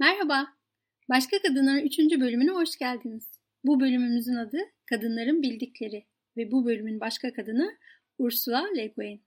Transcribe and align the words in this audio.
Merhaba, 0.00 0.46
Başka 1.08 1.42
Kadınların 1.42 1.86
3. 1.86 1.98
bölümüne 1.98 2.50
hoş 2.50 2.78
geldiniz. 2.78 3.28
Bu 3.64 3.80
bölümümüzün 3.80 4.34
adı 4.34 4.58
Kadınların 4.86 5.42
Bildikleri 5.42 6.06
ve 6.36 6.50
bu 6.50 6.64
bölümün 6.64 7.00
başka 7.00 7.32
kadını 7.32 7.76
Ursula 8.18 8.66
Le 8.76 8.86
Guin. 8.86 9.22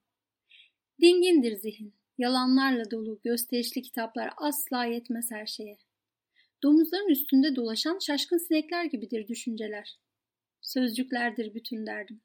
Dingindir 1.01 1.55
zihin, 1.55 1.93
yalanlarla 2.17 2.91
dolu 2.91 3.19
gösterişli 3.23 3.81
kitaplar 3.81 4.33
asla 4.37 4.85
yetmez 4.85 5.31
her 5.31 5.45
şeye. 5.45 5.77
Domuzların 6.63 7.09
üstünde 7.09 7.55
dolaşan 7.55 7.99
şaşkın 7.99 8.37
sinekler 8.37 8.85
gibidir 8.85 9.27
düşünceler. 9.27 9.97
Sözcüklerdir 10.61 11.53
bütün 11.53 11.85
derdim. 11.85 12.21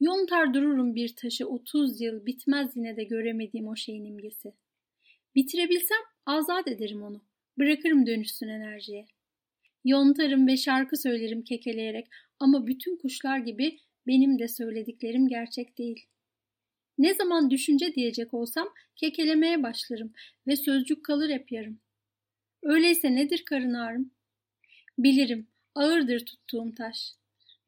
Yontar 0.00 0.54
dururum 0.54 0.94
bir 0.94 1.16
taşı 1.16 1.48
otuz 1.48 2.00
yıl 2.00 2.26
bitmez 2.26 2.76
yine 2.76 2.96
de 2.96 3.04
göremediğim 3.04 3.68
o 3.68 3.76
şeyin 3.76 4.04
imgesi. 4.04 4.54
Bitirebilsem 5.34 6.00
azat 6.26 6.68
ederim 6.68 7.02
onu. 7.02 7.25
Bırakırım 7.58 8.06
dönüşsün 8.06 8.48
enerjiye. 8.48 9.06
Yontarım 9.84 10.46
ve 10.46 10.56
şarkı 10.56 10.96
söylerim 10.96 11.42
kekeleyerek 11.42 12.06
ama 12.40 12.66
bütün 12.66 12.96
kuşlar 12.96 13.38
gibi 13.38 13.78
benim 14.06 14.38
de 14.38 14.48
söylediklerim 14.48 15.28
gerçek 15.28 15.78
değil. 15.78 16.06
Ne 16.98 17.14
zaman 17.14 17.50
düşünce 17.50 17.94
diyecek 17.94 18.34
olsam 18.34 18.68
kekelemeye 18.96 19.62
başlarım 19.62 20.12
ve 20.46 20.56
sözcük 20.56 21.04
kalır 21.04 21.30
hep 21.30 21.52
yarım. 21.52 21.80
Öyleyse 22.62 23.14
nedir 23.14 23.44
karın 23.44 23.74
ağrım? 23.74 24.10
Bilirim, 24.98 25.46
ağırdır 25.74 26.26
tuttuğum 26.26 26.74
taş. 26.74 27.12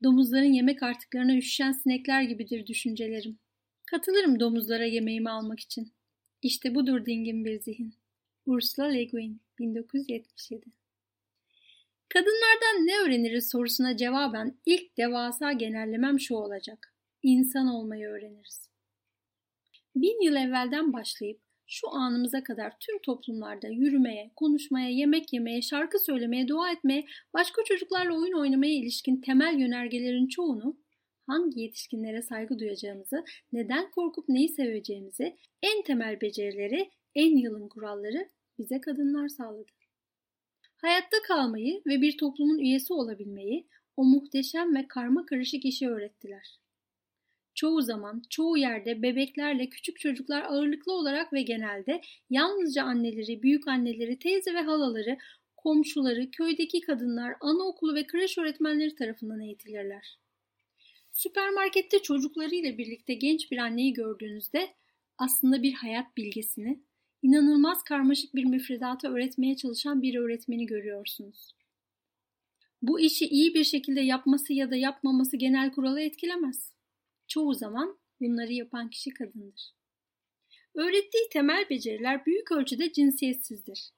Domuzların 0.02 0.52
yemek 0.52 0.82
artıklarına 0.82 1.36
üşüşen 1.36 1.72
sinekler 1.72 2.22
gibidir 2.22 2.66
düşüncelerim. 2.66 3.38
Katılırım 3.86 4.41
domuzlara 4.41 4.84
yemeğimi 4.84 5.30
almak 5.30 5.60
için. 5.60 5.92
İşte 6.42 6.74
budur 6.74 7.06
dingin 7.06 7.44
bir 7.44 7.60
zihin. 7.60 7.94
Ursula 8.48 8.86
Le 8.86 9.04
Guin 9.04 9.40
1977 9.58 10.64
Kadınlardan 12.08 12.86
ne 12.86 12.98
öğreniriz 12.98 13.50
sorusuna 13.50 13.96
cevaben 13.96 14.58
ilk 14.66 14.96
devasa 14.96 15.52
genellemem 15.52 16.20
şu 16.20 16.34
olacak. 16.34 16.94
İnsan 17.22 17.66
olmayı 17.66 18.08
öğreniriz. 18.08 18.70
Bin 19.96 20.24
yıl 20.24 20.36
evvelden 20.36 20.92
başlayıp 20.92 21.40
şu 21.66 21.90
anımıza 21.90 22.42
kadar 22.42 22.78
tüm 22.80 22.98
toplumlarda 22.98 23.68
yürümeye, 23.68 24.30
konuşmaya, 24.36 24.90
yemek 24.90 25.33
yemeye, 25.33 25.62
şarkı 25.62 25.98
söylemeye, 25.98 26.48
dua 26.48 26.72
etmeye, 26.72 27.06
başka 27.34 27.64
çocuklarla 27.64 28.14
oyun 28.14 28.40
oynamaya 28.40 28.74
ilişkin 28.74 29.20
temel 29.20 29.58
yönergelerin 29.58 30.28
çoğunu 30.28 30.78
hangi 31.27 31.60
yetişkinlere 31.60 32.22
saygı 32.22 32.58
duyacağımızı, 32.58 33.24
neden 33.52 33.90
korkup 33.90 34.28
neyi 34.28 34.48
seveceğimizi, 34.48 35.36
en 35.62 35.83
temel 35.83 36.20
becerileri, 36.20 36.90
en 37.14 37.36
yılın 37.36 37.68
kuralları 37.68 38.28
bize 38.59 38.81
kadınlar 38.81 39.28
sağladı. 39.28 39.73
Hayatta 40.77 41.17
kalmayı 41.28 41.83
ve 41.87 42.01
bir 42.01 42.19
toplumun 42.19 42.59
üyesi 42.59 42.92
olabilmeyi 42.92 43.69
o 43.97 44.05
muhteşem 44.05 44.75
ve 44.75 44.89
karma 44.89 45.27
karışık 45.27 45.64
işi 45.64 45.89
öğrettiler. 45.89 46.59
Çoğu 47.55 47.83
zaman, 47.83 48.23
çoğu 48.31 48.56
yerde 48.56 49.03
bebeklerle 49.03 49.69
küçük 49.69 50.01
çocuklar 50.01 50.42
ağırlıklı 50.42 50.92
olarak 50.92 51.33
ve 51.33 51.42
genelde 51.42 52.01
yalnızca 52.31 52.84
anneleri, 52.84 53.42
büyük 53.42 53.69
anneleri, 53.69 54.19
teyze 54.19 54.55
ve 54.55 54.61
halaları, 54.61 55.19
komşuları, 55.56 56.31
köydeki 56.31 56.81
kadınlar, 56.81 57.34
anaokulu 57.41 57.95
ve 57.95 58.06
kreş 58.06 58.39
öğretmenleri 58.39 58.95
tarafından 58.95 59.41
eğitilirler. 59.41 60.19
Süpermarkette 61.12 62.03
çocuklarıyla 62.03 62.79
birlikte 62.79 63.14
genç 63.14 63.51
bir 63.51 63.59
anneyi 63.59 63.92
gördüğünüzde 63.92 64.69
aslında 65.19 65.62
bir 65.62 65.73
hayat 65.73 66.17
bilgesini, 66.17 66.83
inanılmaz 67.22 67.83
karmaşık 67.83 68.34
bir 68.34 68.44
müfredatı 68.44 69.08
öğretmeye 69.08 69.56
çalışan 69.56 70.02
bir 70.02 70.14
öğretmeni 70.14 70.66
görüyorsunuz. 70.66 71.55
Bu 72.83 73.00
işi 73.00 73.27
iyi 73.27 73.55
bir 73.55 73.64
şekilde 73.64 74.00
yapması 74.00 74.52
ya 74.52 74.70
da 74.70 74.77
yapmaması 74.77 75.36
genel 75.36 75.72
kuralı 75.72 76.00
etkilemez. 76.00 76.72
Çoğu 77.28 77.55
zaman 77.55 77.98
bunları 78.20 78.52
yapan 78.52 78.90
kişi 78.90 79.11
kadındır. 79.11 79.73
Öğrettiği 80.74 81.29
temel 81.33 81.67
beceriler 81.70 82.27
büyük 82.27 82.52
ölçüde 82.52 82.92
cinsiyetsizdir. 82.92 83.90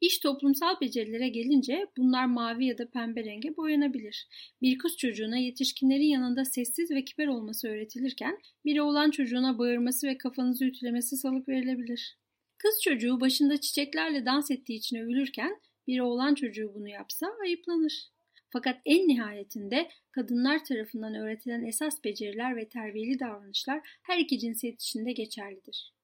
İş 0.00 0.18
toplumsal 0.18 0.80
becerilere 0.80 1.28
gelince 1.28 1.86
bunlar 1.96 2.24
mavi 2.24 2.66
ya 2.66 2.78
da 2.78 2.90
pembe 2.90 3.24
renge 3.24 3.56
boyanabilir. 3.56 4.28
Bir 4.62 4.78
kız 4.78 4.96
çocuğuna 4.96 5.36
yetişkinlerin 5.36 6.08
yanında 6.08 6.44
sessiz 6.44 6.90
ve 6.90 7.04
kibar 7.04 7.26
olması 7.26 7.68
öğretilirken 7.68 8.38
bir 8.64 8.78
oğlan 8.78 9.10
çocuğuna 9.10 9.58
bağırması 9.58 10.06
ve 10.06 10.18
kafanızı 10.18 10.64
ütülemesi 10.64 11.16
salık 11.16 11.48
verilebilir. 11.48 12.16
Kız 12.66 12.82
çocuğu 12.82 13.20
başında 13.20 13.60
çiçeklerle 13.60 14.26
dans 14.26 14.50
ettiği 14.50 14.74
için 14.76 14.96
övülürken 14.96 15.60
bir 15.86 16.00
oğlan 16.00 16.34
çocuğu 16.34 16.74
bunu 16.74 16.88
yapsa 16.88 17.26
ayıplanır. 17.42 18.10
Fakat 18.50 18.80
en 18.84 19.08
nihayetinde 19.08 19.90
kadınlar 20.10 20.64
tarafından 20.64 21.14
öğretilen 21.14 21.64
esas 21.64 22.04
beceriler 22.04 22.56
ve 22.56 22.68
terbiyeli 22.68 23.20
davranışlar 23.20 23.80
her 24.02 24.18
iki 24.18 24.38
cinsiyet 24.38 24.82
içinde 24.82 25.12
geçerlidir. 25.12 25.94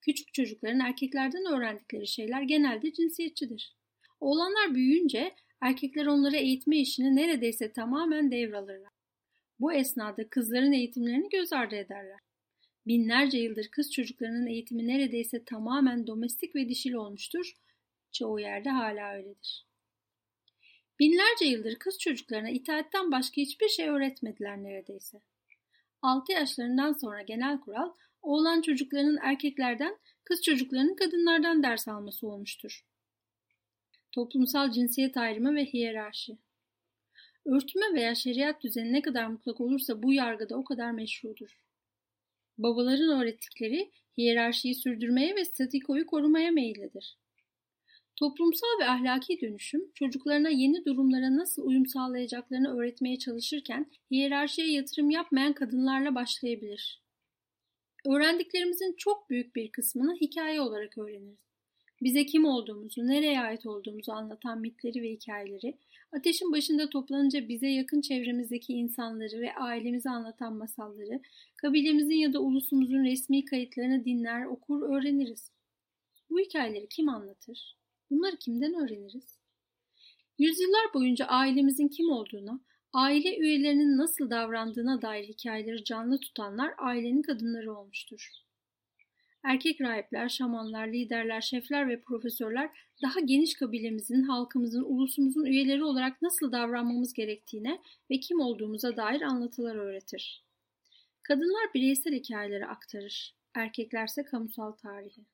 Küçük 0.00 0.34
çocukların 0.34 0.80
erkeklerden 0.80 1.54
öğrendikleri 1.54 2.06
şeyler 2.06 2.42
genelde 2.42 2.92
cinsiyetçidir. 2.92 3.76
Oğlanlar 4.20 4.74
büyüyünce 4.74 5.34
erkekler 5.60 6.06
onları 6.06 6.36
eğitme 6.36 6.78
işini 6.78 7.16
neredeyse 7.16 7.72
tamamen 7.72 8.30
devralırlar. 8.30 8.92
Bu 9.60 9.72
esnada 9.72 10.28
kızların 10.28 10.72
eğitimlerini 10.72 11.28
göz 11.28 11.52
ardı 11.52 11.76
ederler. 11.76 12.18
Binlerce 12.86 13.38
yıldır 13.38 13.68
kız 13.68 13.92
çocuklarının 13.92 14.46
eğitimi 14.46 14.86
neredeyse 14.86 15.44
tamamen 15.44 16.06
domestik 16.06 16.54
ve 16.54 16.68
dişil 16.68 16.92
olmuştur. 16.92 17.54
Çoğu 18.12 18.40
yerde 18.40 18.70
hala 18.70 19.14
öyledir. 19.14 19.66
Binlerce 20.98 21.44
yıldır 21.44 21.74
kız 21.74 21.98
çocuklarına 21.98 22.50
itaatten 22.50 23.12
başka 23.12 23.36
hiçbir 23.36 23.68
şey 23.68 23.88
öğretmediler 23.88 24.62
neredeyse. 24.62 25.20
6 26.02 26.32
yaşlarından 26.32 26.92
sonra 26.92 27.22
genel 27.22 27.60
kural 27.60 27.92
oğlan 28.22 28.62
çocuklarının 28.62 29.18
erkeklerden, 29.22 29.98
kız 30.24 30.42
çocuklarının 30.42 30.96
kadınlardan 30.96 31.62
ders 31.62 31.88
alması 31.88 32.26
olmuştur. 32.26 32.84
Toplumsal 34.12 34.70
cinsiyet 34.70 35.16
ayrımı 35.16 35.54
ve 35.54 35.64
hiyerarşi. 35.64 36.38
Örtme 37.46 37.94
veya 37.94 38.14
şeriat 38.14 38.62
düzeni 38.62 38.92
ne 38.92 39.02
kadar 39.02 39.26
mutlak 39.26 39.60
olursa 39.60 40.02
bu 40.02 40.12
yargıda 40.12 40.56
o 40.56 40.64
kadar 40.64 40.90
meşrudur. 40.90 41.60
Babaların 42.62 43.20
öğrettikleri 43.20 43.90
hiyerarşiyi 44.18 44.74
sürdürmeye 44.74 45.36
ve 45.36 45.44
statikoyu 45.44 46.06
korumaya 46.06 46.50
meyillidir. 46.50 47.18
Toplumsal 48.16 48.80
ve 48.80 48.88
ahlaki 48.88 49.40
dönüşüm 49.40 49.92
çocuklarına 49.94 50.48
yeni 50.48 50.84
durumlara 50.84 51.36
nasıl 51.36 51.66
uyum 51.66 51.86
sağlayacaklarını 51.86 52.76
öğretmeye 52.76 53.18
çalışırken 53.18 53.90
hiyerarşiye 54.10 54.72
yatırım 54.72 55.10
yapmayan 55.10 55.52
kadınlarla 55.52 56.14
başlayabilir. 56.14 57.02
Öğrendiklerimizin 58.06 58.94
çok 58.98 59.30
büyük 59.30 59.56
bir 59.56 59.72
kısmını 59.72 60.14
hikaye 60.20 60.60
olarak 60.60 60.98
öğreniriz. 60.98 61.50
Bize 62.02 62.26
kim 62.26 62.44
olduğumuzu, 62.44 63.06
nereye 63.06 63.40
ait 63.40 63.66
olduğumuzu 63.66 64.12
anlatan 64.12 64.60
mitleri 64.60 65.02
ve 65.02 65.10
hikayeleri, 65.10 65.78
ateşin 66.12 66.52
başında 66.52 66.90
toplanınca 66.90 67.48
bize 67.48 67.68
yakın 67.68 68.00
çevremizdeki 68.00 68.72
insanları 68.72 69.40
ve 69.40 69.54
ailemizi 69.54 70.10
anlatan 70.10 70.54
masalları, 70.54 71.20
kabilemizin 71.56 72.14
ya 72.14 72.32
da 72.32 72.40
ulusumuzun 72.40 73.04
resmi 73.04 73.44
kayıtlarını 73.44 74.04
dinler, 74.04 74.44
okur, 74.44 74.82
öğreniriz. 74.82 75.52
Bu 76.30 76.40
hikayeleri 76.40 76.88
kim 76.88 77.08
anlatır? 77.08 77.76
Bunları 78.10 78.36
kimden 78.36 78.74
öğreniriz? 78.74 79.40
Yüzyıllar 80.38 80.94
boyunca 80.94 81.26
ailemizin 81.26 81.88
kim 81.88 82.10
olduğuna, 82.10 82.60
aile 82.92 83.38
üyelerinin 83.38 83.98
nasıl 83.98 84.30
davrandığına 84.30 85.02
dair 85.02 85.24
hikayeleri 85.24 85.84
canlı 85.84 86.20
tutanlar 86.20 86.74
ailenin 86.78 87.22
kadınları 87.22 87.74
olmuştur. 87.74 88.30
Erkek 89.44 89.80
rahipler, 89.80 90.28
şamanlar, 90.28 90.88
liderler, 90.88 91.40
şefler 91.40 91.88
ve 91.88 92.00
profesörler 92.00 92.70
daha 93.02 93.20
geniş 93.20 93.54
kabilemizin, 93.54 94.22
halkımızın, 94.22 94.84
ulusumuzun 94.84 95.44
üyeleri 95.44 95.84
olarak 95.84 96.22
nasıl 96.22 96.52
davranmamız 96.52 97.12
gerektiğine 97.12 97.80
ve 98.10 98.20
kim 98.20 98.40
olduğumuza 98.40 98.96
dair 98.96 99.22
anlatılar 99.22 99.76
öğretir. 99.76 100.44
Kadınlar 101.22 101.74
bireysel 101.74 102.14
hikayeleri 102.14 102.66
aktarır, 102.66 103.34
erkeklerse 103.54 104.24
kamusal 104.24 104.72
tarihi. 104.72 105.24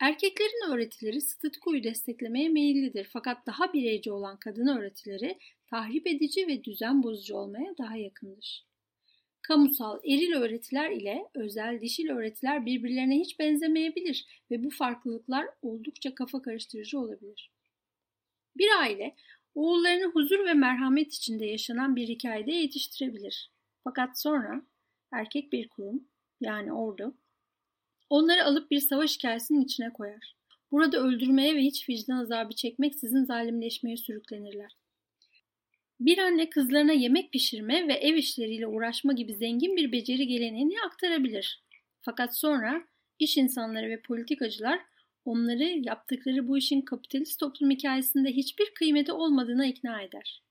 Erkeklerin 0.00 0.72
öğretileri 0.72 1.20
statikoyu 1.20 1.84
desteklemeye 1.84 2.48
meyillidir 2.48 3.08
fakat 3.12 3.46
daha 3.46 3.72
bireyci 3.72 4.12
olan 4.12 4.36
kadın 4.36 4.66
öğretileri 4.66 5.38
tahrip 5.70 6.06
edici 6.06 6.46
ve 6.46 6.64
düzen 6.64 7.02
bozucu 7.02 7.36
olmaya 7.36 7.78
daha 7.78 7.96
yakındır. 7.96 8.66
Kamusal 9.46 10.00
eril 10.04 10.32
öğretiler 10.32 10.90
ile 10.90 11.28
özel 11.34 11.80
dişil 11.80 12.08
öğretiler 12.08 12.66
birbirlerine 12.66 13.18
hiç 13.18 13.38
benzemeyebilir 13.38 14.26
ve 14.50 14.64
bu 14.64 14.70
farklılıklar 14.70 15.46
oldukça 15.62 16.14
kafa 16.14 16.42
karıştırıcı 16.42 17.00
olabilir. 17.00 17.50
Bir 18.56 18.68
aile 18.80 19.14
oğullarını 19.54 20.04
huzur 20.04 20.44
ve 20.44 20.54
merhamet 20.54 21.14
içinde 21.14 21.46
yaşanan 21.46 21.96
bir 21.96 22.08
hikayede 22.08 22.52
yetiştirebilir. 22.52 23.50
Fakat 23.84 24.20
sonra 24.20 24.62
erkek 25.12 25.52
bir 25.52 25.68
kurum 25.68 26.08
yani 26.40 26.72
ordu 26.72 27.14
onları 28.10 28.44
alıp 28.44 28.70
bir 28.70 28.80
savaş 28.80 29.16
hikayesinin 29.16 29.64
içine 29.64 29.92
koyar. 29.92 30.36
Burada 30.72 30.98
öldürmeye 30.98 31.54
ve 31.54 31.62
hiç 31.62 31.88
vicdan 31.88 32.18
azabı 32.18 32.54
çekmeksizin 32.54 33.24
zalimleşmeye 33.24 33.96
sürüklenirler. 33.96 34.76
Bir 36.00 36.18
anne 36.18 36.50
kızlarına 36.50 36.92
yemek 36.92 37.32
pişirme 37.32 37.88
ve 37.88 37.92
ev 37.92 38.14
işleriyle 38.14 38.66
uğraşma 38.66 39.12
gibi 39.12 39.34
zengin 39.34 39.76
bir 39.76 39.92
beceri 39.92 40.26
geleneğini 40.26 40.80
aktarabilir. 40.86 41.62
Fakat 42.00 42.38
sonra 42.38 42.84
iş 43.18 43.36
insanları 43.36 43.88
ve 43.88 44.00
politikacılar 44.00 44.80
onları 45.24 45.64
yaptıkları 45.64 46.48
bu 46.48 46.58
işin 46.58 46.80
kapitalist 46.80 47.40
toplum 47.40 47.70
hikayesinde 47.70 48.32
hiçbir 48.32 48.74
kıymeti 48.74 49.12
olmadığına 49.12 49.66
ikna 49.66 50.02
eder. 50.02 50.42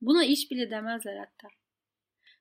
Buna 0.00 0.24
iş 0.24 0.50
bile 0.50 0.70
demezler 0.70 1.16
hatta. 1.16 1.48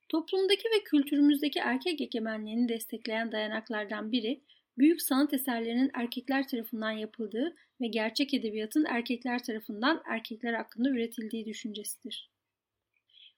Toplumdaki 0.09 0.63
ve 0.63 0.83
kültürümüzdeki 0.83 1.59
erkek 1.59 2.01
egemenliğini 2.01 2.69
destekleyen 2.69 3.31
dayanaklardan 3.31 4.11
biri, 4.11 4.41
büyük 4.77 5.01
sanat 5.01 5.33
eserlerinin 5.33 5.91
erkekler 5.93 6.47
tarafından 6.47 6.91
yapıldığı 6.91 7.55
ve 7.81 7.87
gerçek 7.87 8.33
edebiyatın 8.33 8.85
erkekler 8.85 9.43
tarafından 9.43 10.01
erkekler 10.05 10.53
hakkında 10.53 10.89
üretildiği 10.89 11.45
düşüncesidir. 11.45 12.31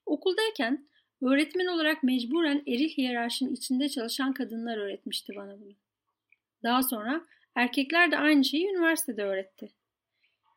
Okuldayken 0.06 0.88
öğretmen 1.22 1.66
olarak 1.66 2.02
mecburen 2.02 2.62
eril 2.66 2.88
hiyerarşinin 2.88 3.54
içinde 3.54 3.88
çalışan 3.88 4.32
kadınlar 4.32 4.78
öğretmişti 4.78 5.32
bana 5.36 5.60
bunu. 5.60 5.74
Daha 6.62 6.82
sonra 6.82 7.24
erkekler 7.54 8.10
de 8.10 8.18
aynı 8.18 8.44
şeyi 8.44 8.68
üniversitede 8.68 9.22
öğretti. 9.22 9.72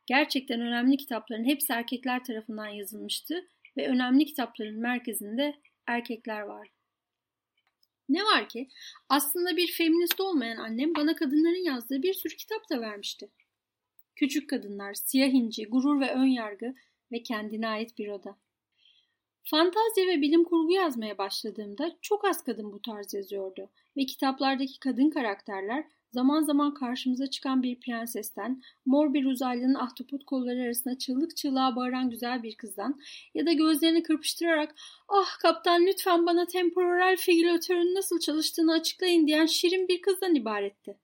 Gerçekten 0.06 0.60
önemli 0.60 0.96
kitapların 0.96 1.44
hepsi 1.44 1.72
erkekler 1.72 2.24
tarafından 2.24 2.66
yazılmıştı 2.66 3.48
ve 3.76 3.88
önemli 3.88 4.24
kitapların 4.24 4.80
merkezinde 4.80 5.54
erkekler 5.86 6.40
vardı. 6.40 6.77
Ne 8.08 8.24
var 8.24 8.48
ki 8.48 8.68
aslında 9.08 9.56
bir 9.56 9.72
feminist 9.72 10.20
olmayan 10.20 10.56
annem 10.56 10.94
bana 10.94 11.16
kadınların 11.16 11.64
yazdığı 11.64 12.02
bir 12.02 12.14
sürü 12.14 12.36
kitap 12.36 12.70
da 12.70 12.80
vermişti. 12.80 13.30
Küçük 14.16 14.50
Kadınlar, 14.50 14.94
Siyah 14.94 15.28
İnci, 15.28 15.64
Gurur 15.64 16.00
ve 16.00 16.14
Önyargı 16.14 16.74
ve 17.12 17.22
Kendine 17.22 17.68
Ait 17.68 17.98
Bir 17.98 18.08
Oda. 18.08 18.36
Fantazya 19.44 20.06
ve 20.06 20.20
bilim 20.20 20.44
kurgu 20.44 20.72
yazmaya 20.72 21.18
başladığımda 21.18 21.96
çok 22.02 22.24
az 22.24 22.44
kadın 22.44 22.72
bu 22.72 22.82
tarz 22.82 23.14
yazıyordu 23.14 23.70
ve 23.96 24.06
kitaplardaki 24.06 24.80
kadın 24.80 25.10
karakterler 25.10 25.84
zaman 26.10 26.42
zaman 26.42 26.74
karşımıza 26.74 27.26
çıkan 27.26 27.62
bir 27.62 27.80
prensesten, 27.80 28.62
mor 28.86 29.14
bir 29.14 29.24
uzaylının 29.24 29.74
ahtapot 29.74 30.24
kolları 30.24 30.62
arasında 30.62 30.98
çığlık 30.98 31.36
çığlığa 31.36 31.76
bağıran 31.76 32.10
güzel 32.10 32.42
bir 32.42 32.56
kızdan 32.56 33.00
ya 33.34 33.46
da 33.46 33.52
gözlerini 33.52 34.02
kırpıştırarak 34.02 34.74
''Ah 35.08 35.38
kaptan 35.38 35.86
lütfen 35.86 36.26
bana 36.26 36.46
temporal 36.46 37.16
figülatörün 37.16 37.94
nasıl 37.94 38.20
çalıştığını 38.20 38.72
açıklayın'' 38.72 39.26
diyen 39.26 39.46
şirin 39.46 39.88
bir 39.88 40.00
kızdan 40.02 40.34
ibaretti. 40.34 40.98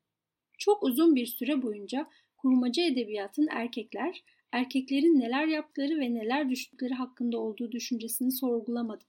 Çok 0.59 0.83
uzun 0.83 1.17
bir 1.17 1.27
süre 1.27 1.63
boyunca 1.63 2.07
kurmaca 2.37 2.83
edebiyatın 2.83 3.49
erkekler, 3.51 4.25
erkeklerin 4.53 5.21
neler 5.21 5.47
yaptıkları 5.47 6.01
ve 6.01 6.15
neler 6.15 6.51
düştükleri 6.51 6.95
hakkında 6.95 7.39
olduğu 7.39 7.73
düşüncesini 7.73 8.33
sorgulamadım. 8.33 9.09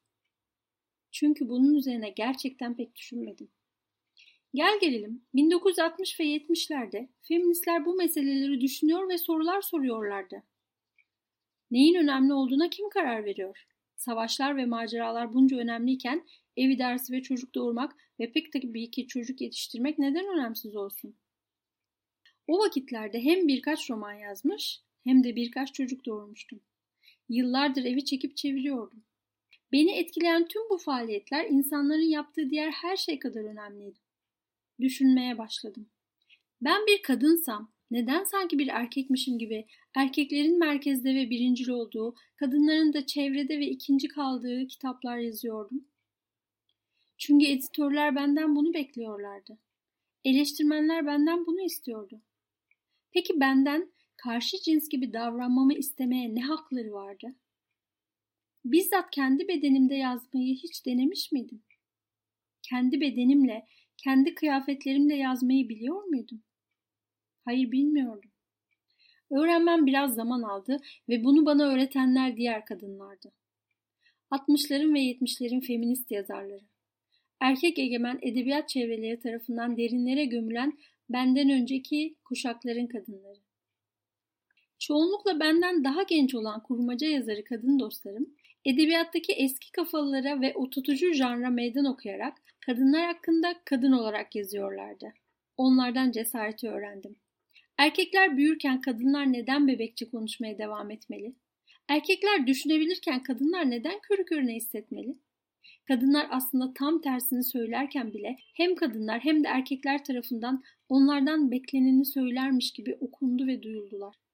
Çünkü 1.12 1.50
bunun 1.50 1.74
üzerine 1.74 2.10
gerçekten 2.10 2.76
pek 2.76 2.96
düşünmedim. 2.96 3.50
Gel 4.56 4.80
gelelim 4.82 5.22
1960 5.34 6.20
ve 6.20 6.24
70'lerde 6.24 7.08
feministler 7.22 7.86
bu 7.86 7.96
meseleleri 7.96 8.62
düşünüyor 8.62 9.10
ve 9.10 9.18
sorular 9.18 9.62
soruyorlardı. 9.62 10.44
Neyin 11.72 11.96
önemli 11.96 12.34
olduğuna 12.34 12.70
kim 12.70 12.90
karar 12.90 13.26
veriyor? 13.26 13.66
Savaşlar 13.96 14.58
ve 14.58 14.66
maceralar 14.66 15.34
bunca 15.34 15.58
önemliyken 15.58 16.28
evi 16.58 16.80
dersi 16.80 17.14
ve 17.14 17.22
çocuk 17.22 17.56
doğurmak 17.56 17.96
ve 18.20 18.32
pek 18.32 18.54
tabii 18.54 18.92
ki 18.92 19.08
çocuk 19.08 19.42
yetiştirmek 19.42 20.00
neden 20.00 20.26
önemsiz 20.28 20.76
olsun? 20.76 21.16
O 22.48 22.60
vakitlerde 22.60 23.24
hem 23.24 23.48
birkaç 23.48 23.90
roman 23.90 24.14
yazmış 24.14 24.82
hem 25.04 25.24
de 25.24 25.36
birkaç 25.36 25.74
çocuk 25.74 26.06
doğurmuştum. 26.06 26.60
Yıllardır 27.30 27.86
evi 27.86 28.06
çekip 28.06 28.38
çeviriyordum. 28.38 29.04
Beni 29.72 29.98
etkileyen 29.98 30.48
tüm 30.48 30.62
bu 30.70 30.78
faaliyetler 30.78 31.46
insanların 31.46 32.10
yaptığı 32.10 32.50
diğer 32.50 32.72
her 32.72 32.98
şey 32.98 33.20
kadar 33.20 33.44
önemliydi. 33.44 34.05
Düşünmeye 34.80 35.38
başladım. 35.38 35.90
Ben 36.62 36.86
bir 36.88 37.02
kadınsam 37.02 37.72
neden 37.92 38.24
sanki 38.24 38.60
bir 38.60 38.68
erkekmişim 38.68 39.38
gibi 39.38 39.66
erkeklerin 39.96 40.60
merkezde 40.60 41.16
ve 41.16 41.30
birincil 41.30 41.70
olduğu, 41.70 42.16
kadınların 42.36 42.94
da 42.94 43.06
çevrede 43.06 43.60
ve 43.60 43.66
ikinci 43.66 44.08
kaldığı 44.08 44.68
kitaplar 44.68 45.18
yazıyordum? 45.18 45.88
Çünkü 47.18 47.46
editörler 47.46 48.16
benden 48.16 48.56
bunu 48.56 48.74
bekliyorlardı. 48.74 49.58
Eleştirmenler 50.24 51.06
benden 51.06 51.46
bunu 51.46 51.62
istiyordu. 51.62 52.22
Peki 53.12 53.40
benden 53.40 53.92
karşı 54.18 54.58
cins 54.62 54.90
gibi 54.90 55.14
davranmamı 55.14 55.74
istemeye 55.74 56.36
ne 56.36 56.42
hakları 56.42 56.92
vardı? 56.92 57.36
Bizzat 58.66 59.10
kendi 59.12 59.48
bedenimde 59.48 59.96
yazmayı 59.96 60.56
hiç 60.56 60.86
denemiş 60.86 61.32
miydim? 61.32 61.64
Kendi 62.62 63.02
bedenimle, 63.02 63.68
kendi 63.98 64.36
kıyafetlerimle 64.36 65.16
yazmayı 65.16 65.70
biliyor 65.70 66.04
muydum? 66.04 66.44
Hayır 67.46 67.72
bilmiyordum. 67.72 68.32
Öğrenmem 69.32 69.86
biraz 69.86 70.16
zaman 70.16 70.42
aldı 70.42 70.78
ve 71.10 71.24
bunu 71.24 71.46
bana 71.46 71.68
öğretenler 71.68 72.38
diğer 72.38 72.66
kadınlardı. 72.66 73.32
60'ların 74.32 74.94
ve 74.94 75.00
70'lerin 75.00 75.62
feminist 75.62 76.12
yazarları. 76.12 76.66
Erkek 77.40 77.80
egemen 77.80 78.20
edebiyat 78.22 78.70
çevreleri 78.70 79.20
tarafından 79.20 79.78
derinlere 79.78 80.26
gömülen 80.26 80.78
benden 81.10 81.50
önceki 81.50 82.16
kuşakların 82.24 82.88
kadınları. 82.88 83.45
Çoğunlukla 84.88 85.40
benden 85.40 85.84
daha 85.84 86.04
genç 86.04 86.36
olan 86.36 86.64
kurmaca 86.64 87.08
yazarı 87.08 87.44
kadın 87.44 87.80
dostlarım, 87.80 88.30
edebiyattaki 88.66 89.34
eski 89.34 89.72
kafalılara 89.72 90.42
ve 90.42 90.54
o 90.56 90.70
tutucu 90.70 91.14
janra 91.14 91.50
meydan 91.50 91.86
okuyarak 91.86 92.34
kadınlar 92.66 93.06
hakkında 93.06 93.56
kadın 93.66 93.92
olarak 93.92 94.36
yazıyorlardı. 94.36 95.14
Onlardan 95.58 96.12
cesareti 96.12 96.70
öğrendim. 96.70 97.16
Erkekler 97.78 98.38
büyürken 98.38 98.82
kadınlar 98.82 99.34
neden 99.34 99.68
bebekçe 99.68 100.10
konuşmaya 100.10 100.58
devam 100.58 100.92
etmeli? 100.92 101.36
Erkekler 101.88 102.48
düşünebilirken 102.48 103.24
kadınlar 103.24 103.70
neden 103.72 104.00
körü 104.00 104.26
körüne 104.26 104.56
hissetmeli? 104.56 105.18
Kadınlar 105.88 106.28
aslında 106.32 106.74
tam 106.74 107.02
tersini 107.02 107.44
söylerken 107.44 108.14
bile 108.14 108.36
hem 108.54 108.76
kadınlar 108.76 109.20
hem 109.20 109.44
de 109.44 109.48
erkekler 109.48 110.04
tarafından 110.04 110.64
onlardan 110.90 111.52
bekleneni 111.52 112.06
söylermiş 112.06 112.72
gibi 112.72 112.98
okundu 113.00 113.48
ve 113.48 113.64
duyuldular. 113.64 114.25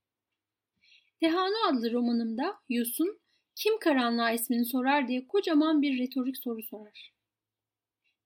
Tehanu 1.21 1.55
adlı 1.69 1.91
romanımda 1.91 2.55
Yusun 2.69 3.19
kim 3.55 3.79
karanlığa 3.79 4.31
ismini 4.31 4.65
sorar 4.65 5.07
diye 5.07 5.27
kocaman 5.27 5.81
bir 5.81 5.99
retorik 5.99 6.37
soru 6.37 6.63
sorar. 6.63 7.13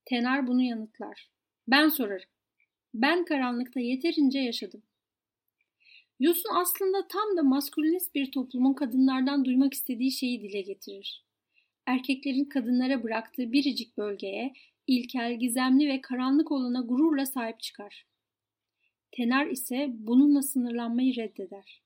Tenar 0.06 0.48
bunu 0.48 0.62
yanıtlar. 0.62 1.30
Ben 1.68 1.90
sorarım. 1.90 2.30
Ben 2.94 3.25
karanlıkta 3.25 3.80
yeterince 3.80 4.40
yaşadım. 4.40 4.84
Yusun 6.20 6.50
aslında 6.54 7.08
tam 7.08 7.38
da 7.38 7.44
maskülinist 7.44 8.16
bir 8.16 8.32
toplumun 8.32 8.74
kadınlardan 8.74 9.46
duymak 9.46 9.74
istediği 9.74 10.12
şeyi 10.12 10.42
dile 10.42 10.62
getirir. 10.62 11.25
Erkeklerin 11.86 12.46
kadınlara 12.46 13.04
bıraktığı 13.04 13.52
biricik 13.52 13.98
bölgeye, 13.98 14.54
ilkel, 14.88 15.40
gizemli 15.40 15.88
ve 15.88 16.02
karanlık 16.02 16.52
olana 16.52 16.82
gururla 16.82 17.25
sahip 17.25 17.60
çıkar. 17.60 18.06
Tenar 19.12 19.48
ise 19.48 19.88
bununla 19.90 20.42
sınırlanmayı 20.42 21.16
reddeder 21.16 21.85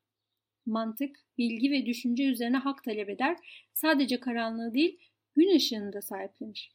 mantık, 0.66 1.20
bilgi 1.38 1.72
ve 1.72 1.86
düşünce 1.86 2.24
üzerine 2.24 2.58
hak 2.58 2.84
talep 2.84 3.10
eder, 3.10 3.38
sadece 3.74 4.20
karanlığı 4.20 4.74
değil, 4.74 5.00
gün 5.36 5.56
ışığını 5.56 5.94
da 5.94 6.01
sahiplenir. 6.01 6.72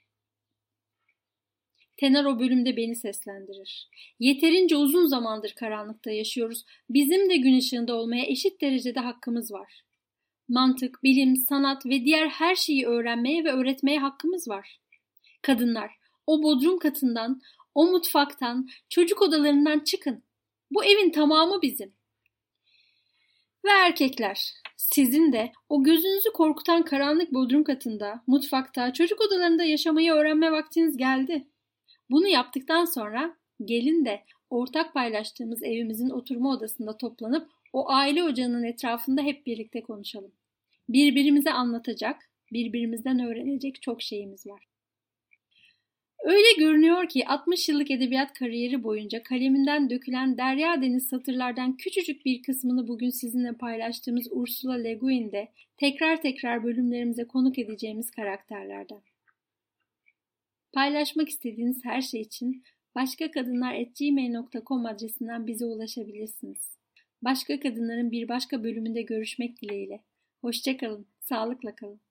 Tenar 1.97 2.25
o 2.25 2.41
bölümde 2.41 2.76
beni 2.76 2.97
seslendirir. 2.97 3.88
Yeterince 4.19 4.76
uzun 4.76 5.07
zamandır 5.07 5.53
karanlıkta 5.53 6.11
yaşıyoruz. 6.11 6.64
Bizim 6.91 7.31
de 7.31 7.37
gün 7.37 7.59
ışığında 7.59 7.95
olmaya 7.95 8.25
eşit 8.25 8.61
derecede 8.61 9.00
hakkımız 9.00 9.53
var. 9.53 9.85
Mantık, 10.49 11.03
bilim, 11.03 11.37
sanat 11.37 11.87
ve 11.87 12.05
diğer 12.05 12.29
her 12.29 12.55
şeyi 12.55 12.87
öğrenmeye 12.87 13.45
ve 13.45 13.53
öğretmeye 13.53 13.99
hakkımız 13.99 14.49
var. 14.49 14.81
Kadınlar, 15.43 15.91
o 16.26 16.43
bodrum 16.43 16.79
katından, 16.79 17.41
o 17.75 17.87
mutfaktan, 17.87 18.69
çocuk 18.88 19.23
odalarından 19.23 19.81
çıkın. 19.81 20.23
Bu 20.71 20.85
evin 20.85 21.11
tamamı 21.11 21.62
bizim. 21.62 21.93
Ve 23.64 23.71
erkekler, 23.71 24.52
sizin 24.76 25.33
de 25.33 25.52
o 25.68 25.83
gözünüzü 25.83 26.33
korkutan 26.33 26.83
karanlık 26.83 27.35
bodrum 27.35 27.64
katında, 27.64 28.23
mutfakta, 28.26 28.92
çocuk 28.92 29.21
odalarında 29.21 29.64
yaşamayı 29.64 30.12
öğrenme 30.12 30.52
vaktiniz 30.52 30.97
geldi. 30.97 31.49
Bunu 32.11 32.28
yaptıktan 32.28 32.85
sonra 32.85 33.37
gelin 33.64 34.04
de 34.04 34.25
ortak 34.50 34.94
paylaştığımız 34.94 35.62
evimizin 35.62 36.11
oturma 36.11 36.50
odasında 36.50 36.97
toplanıp 36.97 37.50
o 37.73 37.90
aile 37.90 38.25
ocağının 38.25 38.62
etrafında 38.62 39.23
hep 39.23 39.47
birlikte 39.47 39.83
konuşalım. 39.83 40.33
Birbirimize 40.88 41.52
anlatacak, 41.52 42.30
birbirimizden 42.52 43.26
öğrenecek 43.26 43.83
çok 43.83 44.02
şeyimiz 44.02 44.47
var. 44.47 44.74
Öyle 46.25 46.52
görünüyor 46.59 47.09
ki 47.09 47.26
60 47.28 47.69
yıllık 47.69 47.90
edebiyat 47.90 48.33
kariyeri 48.33 48.83
boyunca 48.83 49.23
kaleminden 49.23 49.90
dökülen 49.90 50.38
derya 50.38 50.83
deniz 50.83 51.09
satırlardan 51.09 51.76
küçücük 51.76 52.25
bir 52.25 52.43
kısmını 52.43 52.88
bugün 52.88 53.11
sizinle 53.11 53.52
paylaştığımız 53.52 54.28
Ursula 54.31 54.75
Le 54.75 54.95
Guin 54.95 55.33
de 55.33 55.49
tekrar 55.76 56.23
tekrar 56.23 56.64
bölümlerimize 56.64 57.25
konuk 57.25 57.59
edeceğimiz 57.59 58.11
karakterlerden. 58.11 59.00
Paylaşmak 60.73 61.28
istediğiniz 61.28 61.85
her 61.85 62.00
şey 62.00 62.21
için 62.21 62.62
başkakadınlar.gmail.com 62.95 64.87
adresinden 64.87 65.47
bize 65.47 65.64
ulaşabilirsiniz. 65.64 66.78
Başka 67.23 67.61
Kadınların 67.61 68.11
bir 68.11 68.28
başka 68.28 68.64
bölümünde 68.64 69.02
görüşmek 69.02 69.62
dileğiyle. 69.62 70.00
Hoşçakalın, 70.40 71.07
sağlıkla 71.21 71.75
kalın. 71.75 72.03